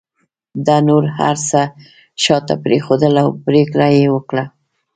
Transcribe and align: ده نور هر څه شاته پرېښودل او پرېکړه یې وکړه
ده 0.65 0.77
نور 0.87 1.03
هر 1.17 1.35
څه 1.49 1.61
شاته 2.23 2.55
پرېښودل 2.63 3.13
او 3.23 3.29
پرېکړه 3.45 3.87
یې 3.97 4.07
وکړه 4.15 4.45